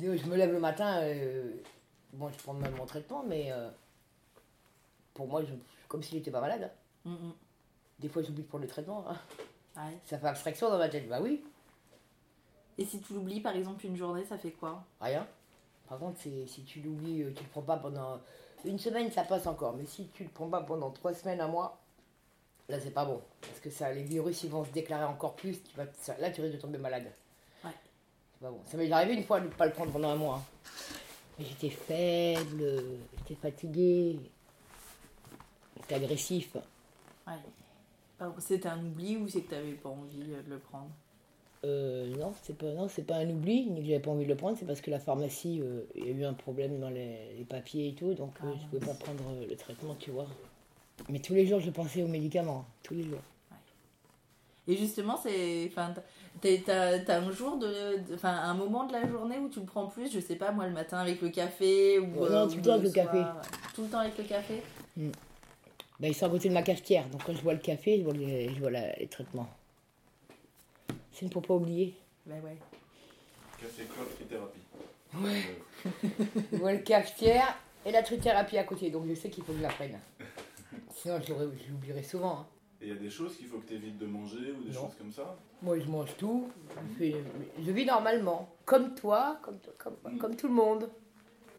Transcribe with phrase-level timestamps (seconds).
[0.00, 1.50] Je me lève le matin, euh,
[2.12, 3.68] bon, je prends même mon traitement, mais euh,
[5.14, 5.52] pour moi, je,
[5.88, 6.70] comme si j'étais pas malade.
[7.04, 7.32] Mm, mm.
[8.00, 9.04] Des fois, j'oublie de prendre le traitement.
[9.08, 9.16] hein.
[9.76, 9.98] Ouais.
[10.04, 11.08] Ça fait abstraction dans ma tête.
[11.08, 11.42] Bah oui,
[12.78, 14.84] Et si tu l'oublies, par exemple, une journée, ça fait quoi?
[15.00, 15.26] Rien.
[15.88, 18.20] Par contre, si tu l'oublies, euh, tu le prends pas pendant
[18.64, 19.74] une semaine, ça passe encore.
[19.76, 21.80] Mais si tu le prends pas pendant trois semaines, un mois,
[22.68, 23.20] là, c'est pas bon.
[23.40, 25.62] Parce que ça, les virus, ils vont se déclarer encore plus.
[25.62, 27.10] Tu vas, ça- là, tu risques de tomber malade.
[28.40, 28.60] Pas bon.
[28.66, 30.36] Ça m'est arrivé une fois de ne pas le prendre pendant un mois.
[30.36, 30.44] hein.
[31.38, 34.18] Mais J'étais faible, euh, j'étais fatigué,
[35.76, 36.56] j'étais agressif.
[37.26, 37.34] Ouais.
[38.38, 40.90] C'était un oubli ou c'est que t'avais pas envie euh, de le prendre?
[41.64, 44.28] Euh, non, c'est pas, non, c'est pas un oubli, ni que j'avais pas envie de
[44.28, 46.90] le prendre, c'est parce que la pharmacie, euh, il y a eu un problème dans
[46.90, 49.94] les, les papiers et tout, donc euh, Ah, je pouvais pas prendre euh, le traitement,
[49.96, 50.26] tu vois.
[51.08, 53.20] Mais tous les jours, je pensais aux médicaments, hein, tous les jours.
[54.68, 55.66] Et justement, c'est.
[55.72, 55.92] Enfin,
[56.42, 58.14] t'as- un jour de.
[58.14, 60.66] Enfin, un moment de la journée où tu le prends plus, je sais pas, moi,
[60.66, 62.04] le matin avec le café ou.
[62.04, 63.18] Ouais, non, euh, tout ou le temps avec le café.
[63.74, 64.62] Tout le temps avec le café
[64.96, 65.10] Ben,
[66.08, 68.12] ils sont à côté de ma cafetière, donc quand je vois le café, je vois
[68.12, 69.48] les, je vois la- les traitements.
[71.12, 71.94] C'est pour pas oublier.
[72.26, 72.56] Ben ouais.
[73.60, 74.60] Café clope trithérapie.
[75.14, 75.42] Ouais.
[75.86, 75.90] Euh,
[76.52, 79.58] Je vois le cafetière et la trithérapie à côté, donc je sais qu'il faut que
[79.58, 79.98] je la prenne.
[80.94, 81.32] Sinon, je
[81.72, 82.40] l'oublierais souvent.
[82.40, 82.46] hein.
[82.80, 84.72] Et il y a des choses qu'il faut que tu évites de manger ou des
[84.72, 84.82] Non.
[84.82, 86.48] choses comme ça Moi, je mange tout.
[86.90, 87.16] Je, fais-
[87.60, 88.54] je vis normalement.
[88.64, 90.88] Comme toi, comme, toi, comme, comme tout le monde.